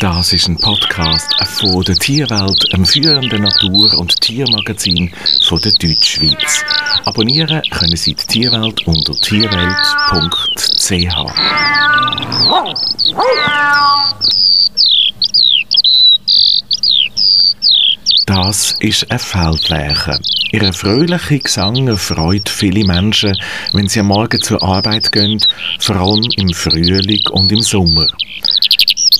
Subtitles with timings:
[0.00, 6.62] Das ist ein Podcast von der Tierwelt, einem führenden Natur- und Tiermagazin von der Deutschschweiz.
[7.04, 10.88] Abonnieren können Sie die Tierwelt unter tierwelt.ch.
[18.28, 20.20] Das ist ein Feldlerche.
[20.52, 23.34] Ihr fröhlicher Gesang freut viele Menschen,
[23.72, 25.40] wenn sie am Morgen zur Arbeit gehen,
[25.80, 28.06] vor allem im Frühling und im Sommer.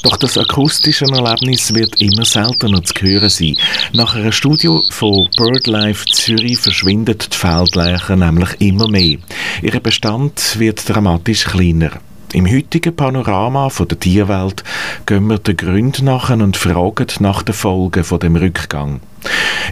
[0.02, 3.56] Doch das akustische Erlebnis wird immer seltener zu hören sein.
[3.94, 9.16] Nach einer Studie von BirdLife Zürich verschwindet die Feldleiche nämlich immer mehr.
[9.62, 11.92] Ihr Bestand wird dramatisch kleiner.
[12.32, 14.62] Im heutigen Panorama von der Tierwelt
[15.06, 19.00] gehen wir den Gründen nach und fragen nach den Folgen von dem Rückgang.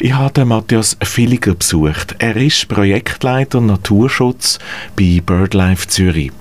[0.01, 2.16] Ich habe Matthias Villiger besucht.
[2.19, 4.59] Er ist Projektleiter Naturschutz
[4.97, 6.33] bei BirdLife Zürich.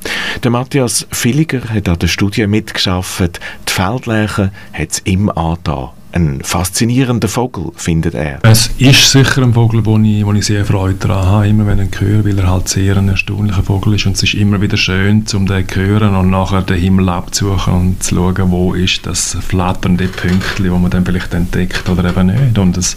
[0.42, 3.40] Der Matthias Villiger hat an der Studie mitgeschafft.
[3.68, 5.90] Die Feldleiche hat es ihm angetan.
[6.16, 8.40] Ein faszinierender Vogel, findet er.
[8.44, 11.80] Es ist sicher ein Vogel, wo ich, wo ich sehr Freude daran habe, immer wenn
[11.80, 14.62] ich ihn höre, weil er halt sehr ein erstaunlicher Vogel ist und es ist immer
[14.62, 18.74] wieder schön, um den zu hören und nachher den Himmel abzusuchen und zu schauen, wo
[18.74, 22.58] ist das flatternde Pünktchen, wo man dann vielleicht entdeckt oder eben nicht.
[22.58, 22.96] Und das,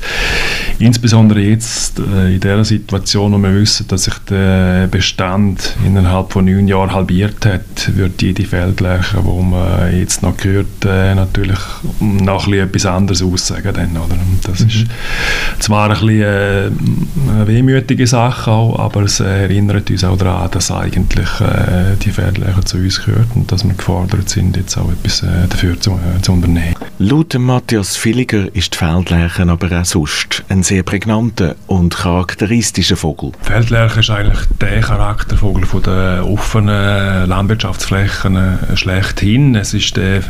[0.78, 6.44] insbesondere jetzt äh, in der Situation, wo wir wissen, dass sich der Bestand innerhalb von
[6.44, 11.58] neun Jahren halbiert hat, wird jede Feldleiche, die man jetzt noch hört, äh, natürlich
[11.98, 13.73] noch etwas anderes anderes aussagen.
[13.73, 14.14] Dann, oder?
[14.14, 14.69] Und das mhm.
[14.69, 14.87] ist
[15.59, 16.70] zwar ein bisschen äh,
[17.31, 22.64] eine wehmütige Sache, auch, aber es erinnert uns auch daran, dass eigentlich äh, die Pferdlehrer
[22.64, 26.20] zu uns gehört und dass wir gefordert sind, jetzt auch etwas äh, dafür zu, äh,
[26.23, 26.75] zu unternehmen.
[26.98, 33.33] Laut Matthias Villiger ist die Feldlerche aber auch sonst ein sehr prägnanter und charakteristischer Vogel.
[33.45, 39.55] Die Feldlerche ist eigentlich der Charaktervogel von den offenen Landwirtschaftsflächen äh, schlechthin.
[39.55, 40.23] Es ist der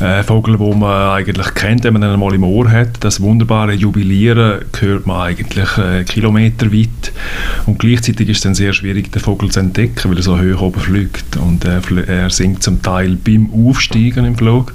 [0.00, 3.02] äh, Vogel, den man eigentlich kennt, wenn man ihn mal im Ohr hat.
[3.02, 7.12] Das wunderbare Jubilieren hört man eigentlich äh, kilometerweit.
[7.66, 10.60] Und gleichzeitig ist es dann sehr schwierig, den Vogel zu entdecken, weil er so hoch
[10.60, 11.36] oben fliegt.
[11.36, 14.74] Und äh, er singt zum Teil beim Aufsteigen im Flug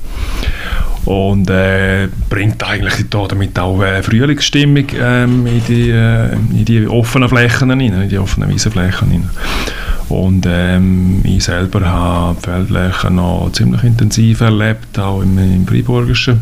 [1.06, 7.30] und äh, bringt eigentlich damit auch äh, Frühlingsstimmung ähm, in, die, äh, in die offenen
[7.30, 9.30] Flächen rein, in die offenen Wiesenflächen rein.
[10.10, 16.42] Und ähm, ich selber habe Feldflächen noch ziemlich intensiv erlebt, auch im, im Freiburgischen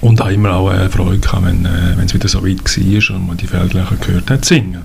[0.00, 3.26] und auch immer auch äh, Freude gehabt, wenn äh, es wieder so weit war und
[3.26, 4.82] man die Feldlöcher gehört hat singen.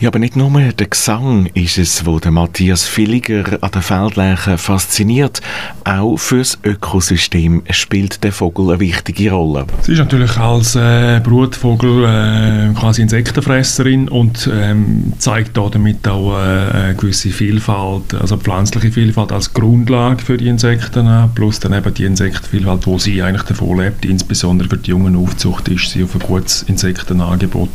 [0.00, 4.58] Ja, aber nicht nur der Gesang ist es, wo der Matthias Villiger an den Feldlöchern
[4.58, 5.40] fasziniert.
[5.84, 9.66] Auch fürs Ökosystem spielt der Vogel eine wichtige Rolle.
[9.82, 16.36] Sie ist natürlich als äh, Brutvogel äh, quasi Insektenfresserin und ähm, zeigt damit auch äh,
[16.36, 22.04] eine gewisse Vielfalt, also pflanzliche Vielfalt als Grundlage für die Insekten, plus dann eben die
[22.04, 26.14] Insektenvielfalt, wo sie eigentlich davon lebt, insbesondere insbesondere für die jungen Aufzucht ist sie auf
[26.14, 27.68] ein gutes Insektenangebot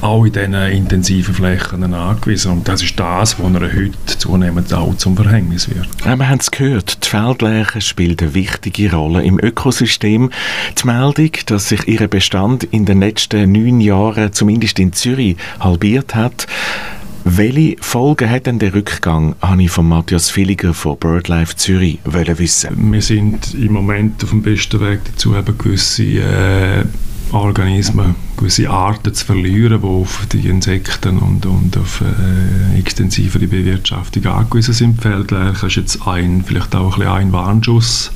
[0.00, 2.52] auch in diesen intensiven Flächen angewiesen.
[2.52, 5.88] Und das ist das, was er heute zunehmend auch zum Verhängnis wird.
[6.04, 10.30] Ja, wir haben es gehört, die Feldleiche spielt eine wichtige Rolle im Ökosystem.
[10.80, 16.14] Die Meldung, dass sich ihr Bestand in den letzten neun Jahren, zumindest in Zürich, halbiert
[16.14, 16.46] hat,
[17.24, 22.92] welche Folgen hat denn der Rückgang, habe ich von Matthias Villiger von BirdLife Zürich wissen.
[22.92, 26.84] Wir sind im Moment auf dem besten Weg dazu, eben gewisse äh,
[27.32, 34.26] Organismen, gewisse Arten zu verlieren, die auf die Insekten und, und auf äh, extensivere Bewirtschaftung
[34.26, 35.00] angewiesen sind.
[35.00, 38.12] Feldlerche ist jetzt ein, vielleicht auch ein, ein Warnschuss.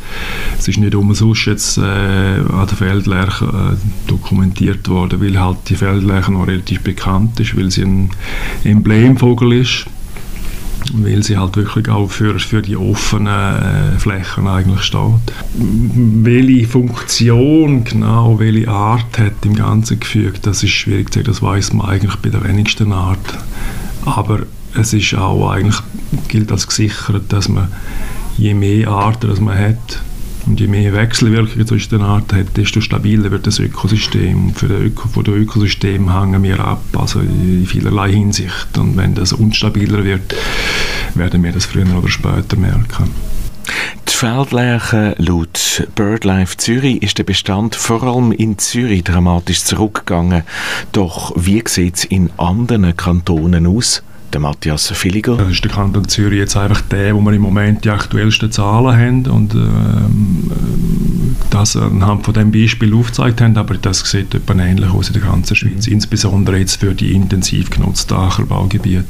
[0.58, 5.76] Es ist nicht umsonst jetzt äh, an der Feldlerche äh, dokumentiert worden, weil halt die
[5.76, 8.10] Feldlerche noch relativ bekannt ist, weil sie ein
[8.64, 9.86] Emblemvogel ist
[10.94, 15.00] weil sie halt wirklich auch für, für die offenen äh, Flächen eigentlich steht.
[15.54, 21.42] Welche Funktion genau, welche Art hat im ganzen Gefüge, das ist schwierig zu sagen, das
[21.42, 23.38] weiß man eigentlich bei der wenigsten Art.
[24.04, 24.40] Aber
[24.74, 25.80] es ist auch eigentlich,
[26.28, 27.68] gilt als gesichert, dass man
[28.36, 30.00] je mehr Arten man hat,
[30.46, 34.54] und je mehr Wechselwirkungen zwischen den Arten hat, desto stabiler wird das Ökosystem.
[34.54, 38.78] Für das Öko, von dem Ökosystem hängen wir ab, also in vielerlei Hinsicht.
[38.78, 40.34] Und wenn das unstabiler wird,
[41.14, 43.10] werden wir das früher oder später merken.
[44.08, 50.44] Die Feldleiche laut BirdLife Zürich ist der Bestand vor allem in Zürich dramatisch zurückgegangen.
[50.92, 54.02] Doch wie sieht es in anderen Kantonen aus?
[54.36, 55.38] Der Matthias Villiger.
[55.38, 58.94] Das ist der Kanton Zürich jetzt einfach der, wo wir im Moment die aktuellsten Zahlen
[58.94, 60.50] haben und ähm,
[61.56, 65.22] das anhand von dem Beispiel aufgezeigt haben, aber das sieht etwa ähnlich aus in der
[65.22, 65.94] ganzen Schweiz, mhm.
[65.94, 69.04] insbesondere jetzt für die intensiv genutzten Ackerbaugebiete.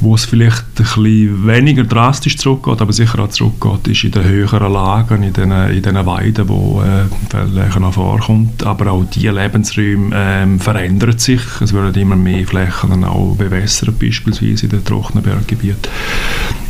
[0.00, 4.24] Wo es vielleicht ein bisschen weniger drastisch zurückgeht, aber sicher auch zurückgeht, ist in den
[4.24, 10.10] höheren Lagen, in den, in den Weiden, wo äh, noch vorkommt, aber auch diese Lebensräume
[10.14, 15.90] ähm, verändern sich, es werden immer mehr Flächen auch bewässert, beispielsweise in den trockenen Berggebieten.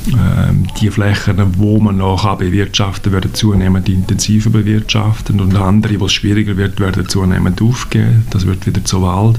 [0.07, 6.13] Ähm, die Flächen, wo man noch bewirtschaften werden zunehmend intensiver bewirtschaftet und andere, wo es
[6.13, 8.27] schwieriger wird, werden zunehmend aufgeben.
[8.31, 9.39] Das wird wieder zu Wald.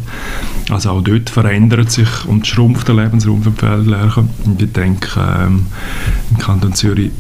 [0.69, 5.67] Also auch dort verändert sich und schrumpft der Lebensraum für die ich denke, ähm,
[6.31, 7.11] im Kanton Zürich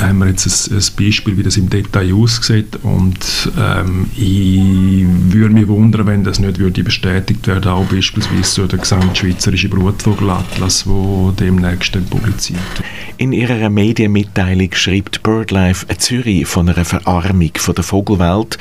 [0.00, 5.54] haben wir jetzt ein, ein, Beispiel, wie das im Detail aussieht und ähm, ich würde
[5.54, 11.32] mich wundern, wenn das nicht würde bestätigt werden, auch beispielsweise durch den gesamtschweizerischen Brutvogelatlas, der
[11.38, 12.88] demnächst publiziert wird.
[13.16, 18.58] In ihrer Medienmitteilung schreibt BirdLife Zürich von einer Verarmung von der Vogelwelt.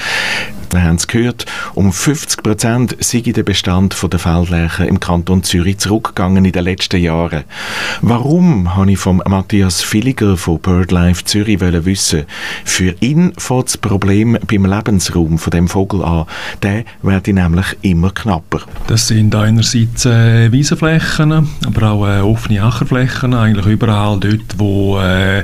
[0.73, 5.77] Wir haben es gehört, um 50 Prozent sei der Bestand der Feldlerchen im Kanton Zürich
[5.77, 7.43] zurückgegangen in den letzten Jahren.
[8.01, 12.23] Warum, habe ich von Matthias Villiger von BirdLife Zürich wissen
[12.65, 16.25] Für ihn fängt das Problem beim Lebensraum von dem Vogel an.
[16.63, 18.61] Der wird nämlich immer knapper.
[18.87, 25.43] Das sind einerseits äh, Wiesenflächen, aber auch äh, offene Ackerflächen, eigentlich überall dort, wo äh,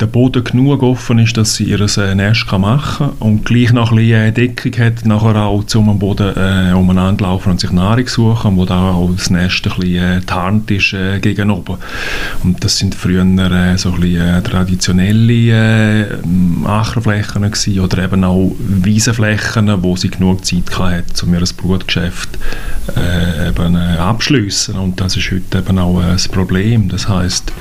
[0.00, 3.92] der Boden genug offen ist, dass sie ihr äh, Nest machen kann und gleich noch
[3.92, 8.06] ein bisschen äh, Deckung hat, nachher auch zum Boden äh, umeinander laufen und sich Nahrung
[8.06, 11.50] suchen, wo da auch das Nest ein bisschen äh, ist äh, gegen.
[11.50, 11.76] Und
[12.60, 18.52] das sind früher äh, so ein bisschen äh, traditionelle äh, Ackerflächen gewesen, oder eben auch
[18.58, 22.38] Wiesenflächen, wo sie genug Zeit hatte, um ihr Brutgeschäft
[22.96, 24.74] äh, eben äh, abschließen.
[24.76, 26.88] Und das ist heute eben auch äh, das Problem.
[26.88, 27.52] Das heißt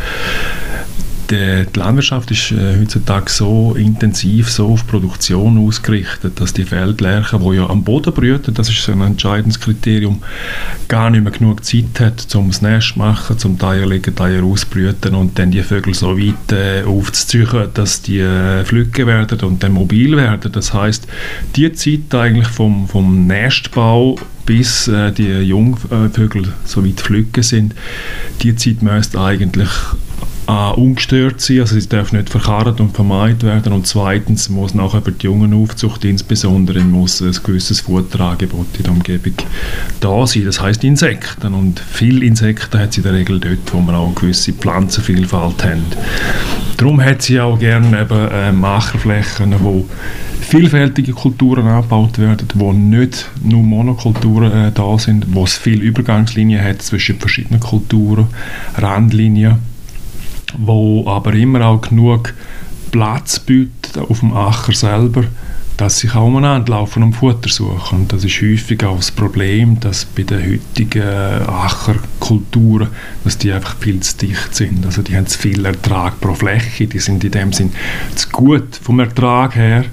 [1.29, 7.41] die, die Landwirtschaft ist äh, heutzutage so intensiv, so auf Produktion ausgerichtet, dass die Feldlerchen,
[7.41, 10.21] die ja am Boden brüten, das ist ein entscheidendes Kriterium,
[10.87, 14.43] gar nicht mehr genug Zeit hat, um das Nest zu machen, zum Eier legen, Eier
[14.43, 19.63] ausbrüten und dann die Vögel so weit äh, aufzuziehen, dass die äh, flügge werden und
[19.63, 20.51] dann mobil werden.
[20.51, 21.07] Das heißt,
[21.55, 27.73] die Zeit eigentlich vom, vom Nestbau bis äh, die Jungvögel so weit flügge sind,
[28.41, 29.69] die Zeit müsste eigentlich
[30.47, 33.73] A, ungestört sein, also sie darf nicht verkarrt und vermeidet werden.
[33.73, 38.91] Und zweitens muss nachher für die jungen Aufzucht insbesondere muss ein gewisses Futterangebot in der
[38.91, 39.33] Umgebung
[39.99, 41.53] da sein, das heißt Insekten.
[41.55, 45.63] Und viele Insekten hat sie in der Regel dort, wo wir auch eine gewisse Pflanzenvielfalt
[45.63, 45.85] haben.
[46.77, 49.85] Darum hat sie auch gerne eben äh, Macherflächen, wo
[50.41, 56.63] vielfältige Kulturen angebaut werden, wo nicht nur Monokulturen äh, da sind, wo es viele Übergangslinien
[56.63, 58.27] hat zwischen verschiedenen Kulturen,
[58.77, 59.57] Randlinien
[60.57, 62.33] wo aber immer auch genug
[62.91, 65.25] Platz bietet auf dem Acker selber,
[65.77, 67.99] dass sie auch umeinander laufen und Futter suchen.
[67.99, 72.87] Und das ist häufig auch das Problem, dass bei den heutigen Ackerkulturen,
[73.23, 74.85] dass die einfach viel zu dicht sind.
[74.85, 77.73] Also die haben zu viel Ertrag pro Fläche, die sind in dem Sinn
[78.15, 79.85] zu gut vom Ertrag her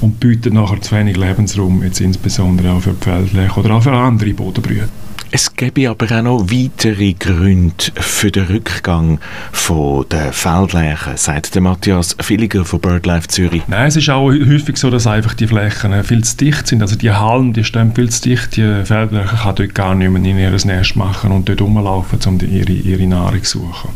[0.00, 4.32] und bieten nachher zu wenig Lebensraum, jetzt insbesondere auch für die oder auch für andere
[4.32, 4.88] Bodenbrüte.
[5.30, 9.20] Es gäbe aber auch noch weitere Gründe für den Rückgang
[9.52, 13.62] von der Feldflächen, sagt der Matthias Villiger von BirdLife Zürich.
[13.68, 16.80] Nein, es ist auch häufig so, dass einfach die Flächen viel zu dicht sind.
[16.80, 18.56] Also die Hallen, die stehen viel zu dicht.
[18.56, 22.40] Die Feldfläche kann dort gar nicht mehr in ihr Nest machen und dort rumlaufen, um
[22.40, 23.90] ihre, ihre Nahrung zu suchen.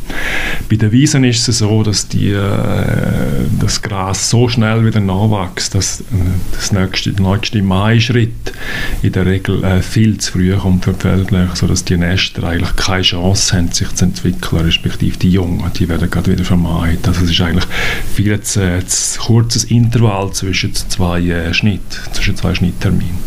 [0.69, 2.43] Bei den Wiesen ist es so, dass die, äh,
[3.59, 6.05] das Gras so schnell wieder nachwächst, dass äh,
[6.55, 8.53] das nächste, der nächste Mai-Schritt
[9.03, 12.45] in der Regel äh, viel zu früh kommt für die Feldfläche eigentlich, sodass die Nester
[12.45, 16.99] eigentlich keine Chance haben, sich zu entwickeln, respektive die Jungen, die werden gerade wieder vermeiden.
[17.07, 17.67] Also es ist eigentlich
[18.15, 23.19] viel zu, zu kurzes Intervall zwischen zwei äh, Schnitt, zwischen zwei Schnittterminen.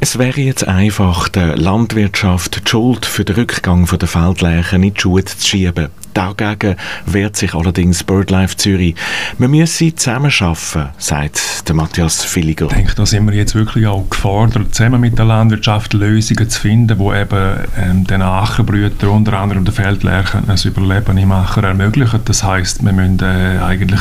[0.00, 5.00] Es wäre jetzt einfach der Landwirtschaft die Schuld für den Rückgang der Feldleichen in die
[5.00, 5.88] Schuhe zu schieben.
[6.14, 6.76] Dagegen
[7.06, 8.94] wehrt sich allerdings BirdLife Zürich.
[9.38, 12.66] Wir müssen zusammenarbeiten, sagt der Matthias Villiger.
[12.66, 16.60] Ich denke, da sind wir jetzt wirklich auch gefordert, zusammen mit der Landwirtschaft Lösungen zu
[16.60, 22.20] finden, die eben ähm, den Ackerbrütern, unter anderem den Feldlerchen, ein Überleben im Acher ermöglichen.
[22.24, 24.00] Das heißt, wir müssen äh, eigentlich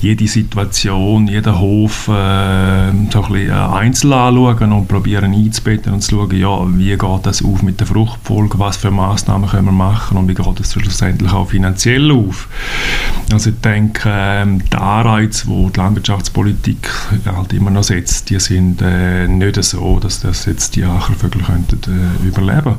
[0.00, 6.16] jede Situation, jeden Hof äh, so ein bisschen einzeln anschauen und probieren einzubetten und zu
[6.16, 10.16] schauen, ja, wie geht das auf mit der Fruchtfolge, was für Massnahmen können wir machen
[10.16, 12.48] und wie geht das schlussendlich auch finanziell auf.
[13.32, 16.90] Also ich denke, ähm, die Anreize, die die Landwirtschaftspolitik
[17.26, 21.80] halt immer noch setzt, die sind äh, nicht so, dass das jetzt die Ackervögel könnten
[21.86, 22.76] äh, überleben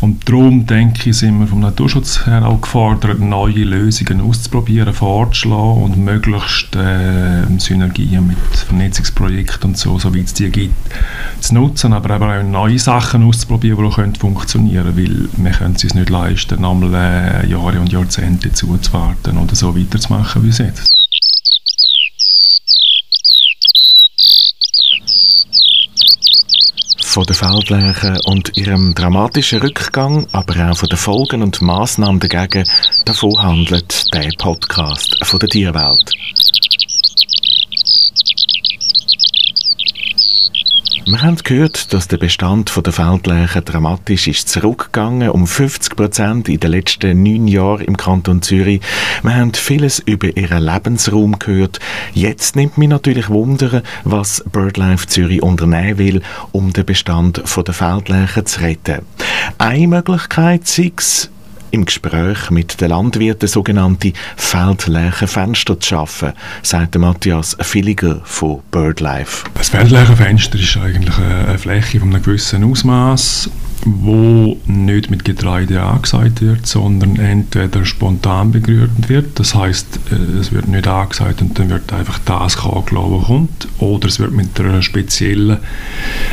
[0.00, 5.82] und darum denke ich, sind wir vom Naturschutz her auch gefordert, neue Lösungen auszuprobieren, vorzuschlagen
[5.82, 10.74] und möglichst äh, Synergien mit Vernetzungsprojekten und so, soweit es die gibt,
[11.40, 15.84] zu nutzen, aber auch neue Sachen auszuprobieren, die auch können funktionieren weil wir können es
[15.84, 16.94] uns nicht leisten, nochmal
[17.44, 20.98] äh, Jahre und Jahrzehnte zuzuwarten oder so weiterzumachen wie jetzt.
[27.18, 32.68] von der Feldleiche und ihrem dramatischen Rückgang, aber auch von den Folgen und Massnahmen dagegen,
[33.06, 36.17] davon handelt der Podcast von der Tierwelt.
[41.10, 46.60] Wir haben gehört, dass der Bestand der Feldleichen dramatisch ist zurückgegangen, um 50 Prozent in
[46.60, 48.82] den letzten neun Jahren im Kanton Zürich.
[49.22, 51.80] Wir haben vieles über ihren Lebensraum gehört.
[52.12, 56.20] Jetzt nimmt mich natürlich Wunder, was BirdLife Zürich unternehmen will,
[56.52, 59.06] um den Bestand der Feldleichen zu retten.
[59.56, 61.30] Eine Möglichkeit sei es,
[61.70, 66.32] im Gespräch mit den Landwirten sogenannte Feldlächenfenster zu schaffen,
[66.62, 69.44] sagt Matthias Villiger von BirdLife.
[69.54, 73.50] Das Feldlächenfenster ist eigentlich eine Fläche von einem gewissen Ausmaß,
[73.84, 79.38] wo nicht mit Getreide angesagt wird, sondern entweder spontan begrünt wird.
[79.38, 83.68] Das heißt, äh, es wird nicht angesagt und dann wird einfach das angelassen, was kommt.
[83.78, 85.58] Oder es wird mit einer speziellen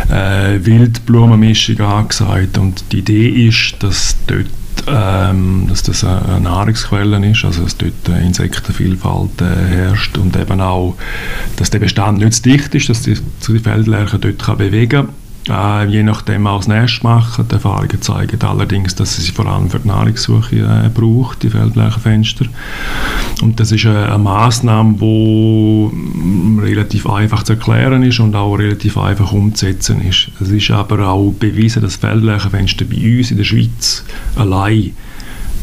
[0.09, 2.57] äh, Wildblumenmischung angesagt.
[2.57, 4.47] Und die Idee ist, dass dort
[4.87, 10.61] ähm, dass das eine Nahrungsquelle ist, also dass dort eine Insektenvielfalt äh, herrscht und eben
[10.61, 10.95] auch,
[11.57, 15.24] dass der Bestand nicht zu dicht ist, dass die, die Feldlerche dort kann bewegen kann
[15.49, 17.47] äh, je nachdem auch das Nest machen.
[17.47, 22.45] Die Erfahrungen zeigen allerdings, dass sie vor allem für die Nahrungssuche äh, braucht, die Feldflächenfenster.
[23.41, 28.55] Und das ist eine, eine Maßnahme, die mm, relativ einfach zu erklären ist und auch
[28.55, 30.29] relativ einfach umzusetzen ist.
[30.39, 34.03] Es ist aber auch bewiesen, dass Feldflächenfenster bei uns in der Schweiz
[34.35, 34.93] allein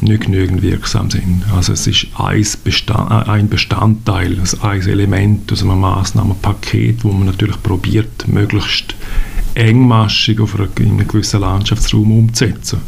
[0.03, 1.45] nicht genügend wirksam sind.
[1.55, 7.63] Also es ist ein, Bestand, ein Bestandteil, ein Element aus einem Massnahmenpaket, wo man natürlich
[7.63, 8.97] probiert, möglichst
[9.55, 12.81] engmaschig auf einen gewissen Landschaftsraum umzusetzen.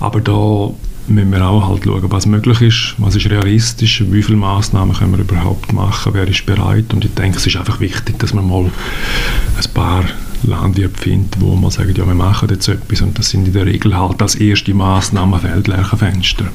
[0.00, 0.70] Aber da
[1.10, 5.12] müssen wir auch halt schauen, was möglich ist, was ist realistisch, wie viele Massnahmen können
[5.12, 6.92] wir überhaupt machen, wer ist bereit.
[6.92, 10.04] Und ich denke, es ist einfach wichtig, dass man mal ein paar
[10.42, 13.66] Landwirte findet, wo man sagt, ja, wir machen jetzt etwas und das sind in der
[13.66, 16.46] Regel halt als erste Massnahme Feldlärchenfenster.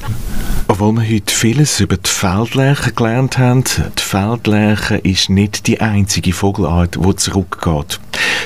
[0.67, 6.33] Obwohl wir heute vieles über die Feldlärche gelernt haben, die Feldlärche ist nicht die einzige
[6.33, 7.99] Vogelart, die zurückgeht.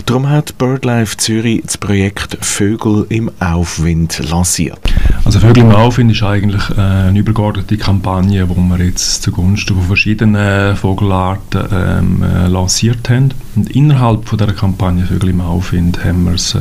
[0.05, 4.79] Darum hat BirdLife Zürich das Projekt Vögel im Aufwind lanciert.
[5.23, 9.85] Also Vögel im Aufwind ist eigentlich äh, eine übergeordnete Kampagne, wo wir jetzt zugunsten von
[9.85, 13.33] verschiedenen Vogelarten ähm, äh, lanciert haben.
[13.55, 16.59] Und innerhalb von dieser Kampagne Vögel im Aufwind haben wir das, äh,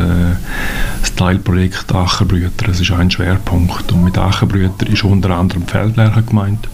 [1.00, 2.67] das Teilprojekt Ackerbrüter.
[2.67, 3.91] Das ist ein Schwerpunkt.
[3.93, 6.69] Und mit Ackerbrüter ist unter anderem Feldlerche gemeint,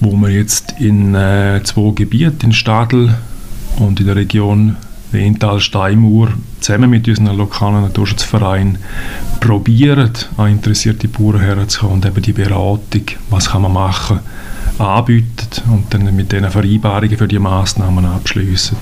[0.00, 3.14] wo wir jetzt in äh, zwei Gebieten, in Stadel
[3.76, 4.76] und in der Region
[5.12, 6.28] Wental Steinmauer
[6.60, 8.78] zusammen mit unserem lokalen Naturschutzverein
[9.40, 14.20] probieren, an interessierte Bauern herzukommen und eben die Beratung, was kann man machen,
[14.78, 18.76] anbieten und dann mit diesen Vereinbarungen für die Massnahmen abschließen.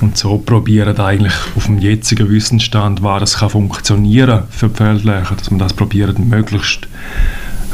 [0.00, 5.50] Und so probieren eigentlich auf dem jetzigen Wissensstand, was das kann funktionieren für die dass
[5.50, 6.88] man das probiert, möglichst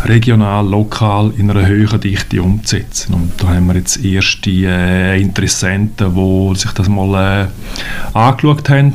[0.05, 3.15] regional, lokal in einer höheren Dichte umzusetzen.
[3.15, 8.93] Und da haben wir jetzt erste äh, Interessenten, die sich das mal äh, angeschaut haben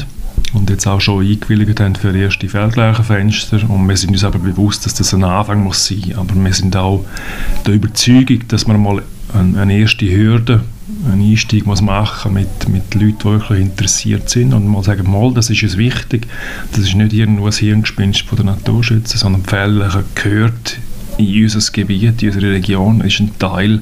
[0.54, 3.70] und jetzt auch schon eingewilligt haben für erste Feldflächenfenster.
[3.70, 6.14] Und wir sind uns aber bewusst, dass das ein Anfang muss sein.
[6.16, 7.06] Aber wir sind auch
[7.66, 9.02] der Überzeugung, dass man mal
[9.34, 10.64] eine, eine erste Hürde
[11.12, 15.34] einen Einstieg muss machen mit, mit Leuten, die wirklich interessiert sind und mal sagen, mal,
[15.34, 16.28] das ist uns wichtig,
[16.72, 20.78] das ist nicht irgendwo ein Hirngespinst von der Naturschützer, sondern Fälle gehört
[21.18, 23.82] in unser Gebiet, in unsere Region, ist ein Teil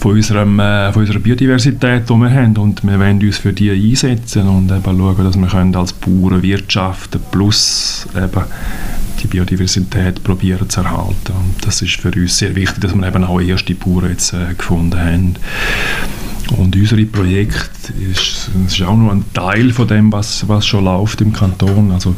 [0.00, 2.56] von, unserem, äh, von unserer Biodiversität, die wir haben.
[2.56, 6.42] Und wir wollen uns für die einsetzen und eben schauen, dass wir können als Bauern
[6.42, 8.44] wirtschaften plus eben
[9.22, 11.32] die Biodiversität probieren zu erhalten.
[11.32, 14.54] Und das ist für uns sehr wichtig, dass wir eben auch erste Bauern jetzt äh,
[14.56, 15.34] gefunden haben.
[16.56, 21.20] Und unsere Projekt ist, ist auch nur ein Teil von dem, was, was schon läuft
[21.20, 21.90] im Kanton.
[21.92, 22.14] Also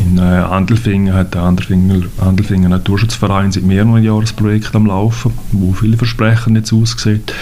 [0.00, 5.32] in äh, Andelfingen hat der Andelfinger, Andelfinger Naturschutzverein seit mehreren Jahren ein Projekt am Laufen,
[5.52, 7.34] wo viele Versprechen jetzt aussieht.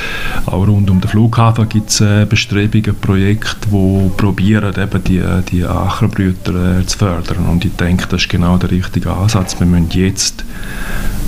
[0.46, 5.64] Auch rund um den Flughafen gibt es äh, Bestrebungen, Projekte, die probieren, eben die, die
[5.64, 7.46] Ackerbrüter äh, zu fördern.
[7.50, 9.58] Und ich denke, das ist genau der richtige Ansatz.
[9.58, 10.44] Wir müssen jetzt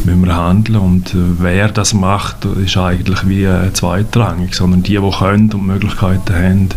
[0.05, 5.11] müssen wir handeln und äh, wer das macht, ist eigentlich wie zweitrangig, sondern die, die
[5.11, 6.69] können und Möglichkeiten haben,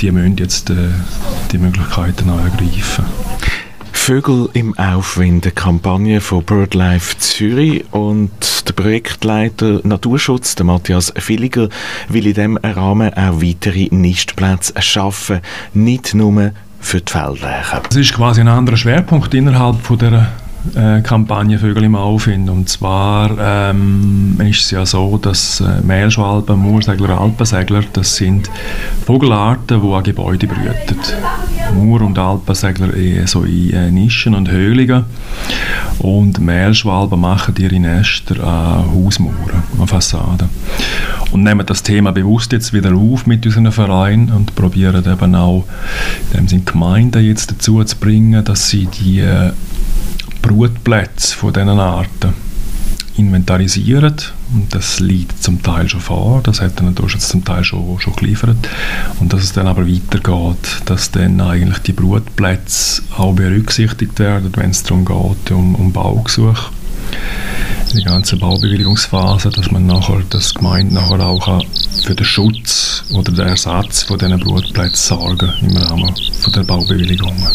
[0.00, 0.72] die müssen jetzt
[1.52, 3.04] die Möglichkeiten ergreifen.
[4.04, 11.70] Vögel im Aufwind, eine Kampagne von BirdLife Zürich und der Projektleiter Naturschutz, der Matthias Villiger,
[12.10, 15.40] will in diesem Rahmen auch weitere Nistplätze schaffen,
[15.72, 17.80] nicht nur für die Feldleichen.
[17.88, 20.34] Das ist quasi ein anderer Schwerpunkt innerhalb von der
[20.74, 22.48] äh, Kampagne Vögel im Aufwind.
[22.50, 28.50] Und zwar ähm, ist es ja so, dass äh, Mehlschwalben, Moorsegler, Alpensegler, das sind
[29.06, 30.98] Vogelarten, die an Gebäuden brüten.
[31.74, 35.04] Moor- und Alpensegler eher so in äh, Nischen und Höhlungen.
[35.98, 40.48] Und Mehlschwalben machen ihre Nester an Hausmauern, an Fassaden.
[41.30, 45.64] Und nehmen das Thema bewusst jetzt wieder auf mit unseren Verein und probieren eben auch
[46.32, 49.52] in dem Gemeinden jetzt dazu zu bringen, dass sie die äh,
[50.46, 52.34] Brutplätze von diesen Arten
[53.16, 54.14] inventarisieren.
[54.52, 58.14] Und das liegt zum Teil schon vor, das hat dann natürlich zum Teil schon, schon
[58.16, 58.56] geliefert.
[59.20, 64.70] Und dass es dann aber weitergeht, dass dann eigentlich die Brutplätze auch berücksichtigt werden, wenn
[64.70, 66.70] es darum geht, um, um Baugesuche
[67.94, 71.64] die ganze Baubewilligungsphase, dass man nachher, das Gemeinde nachher auch
[72.02, 77.46] für den Schutz oder den Ersatz von diesen Brutplätzen sorgen im Rahmen von der Baubewilligungen.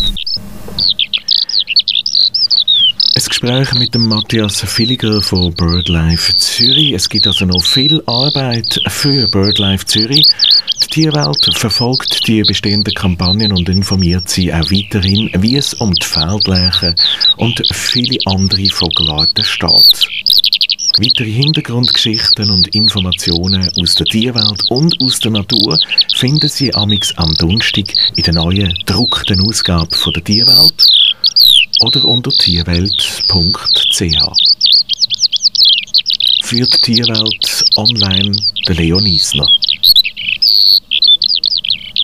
[3.16, 6.92] Ein Gespräch mit dem Matthias Villiger von BirdLife Zürich.
[6.92, 10.28] Es gibt also noch viel Arbeit für BirdLife Zürich.
[10.84, 16.06] Die Tierwelt verfolgt die bestehenden Kampagnen und informiert sie auch weiterhin, wie es um die
[16.06, 16.96] Feldleichen
[17.38, 20.10] und viele andere Vogelarten steht.
[20.98, 25.80] Weitere Hintergrundgeschichten und Informationen aus der Tierwelt und aus der Natur
[26.16, 30.88] finden Sie amix am Donnerstag in der neuen gedruckten Ausgabe von der Tierwelt
[31.82, 33.30] oder unter tierwelt.ch.
[36.42, 38.36] Für die Tierwelt online
[38.68, 39.48] der Leon Isler.